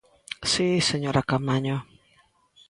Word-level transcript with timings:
¡Si, 0.51 0.67
señora 0.89 1.25
Caamaño! 1.29 1.77